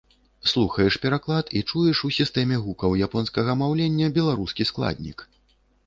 Слухаеш 0.51 0.95
пераклад 1.03 1.51
і 1.59 1.61
чуеш 1.71 2.01
у 2.11 2.11
сістэме 2.17 2.57
гукаў 2.65 2.99
японскага 3.09 3.51
маўлення 3.63 4.13
беларускі 4.21 4.63
складнік. 4.73 5.29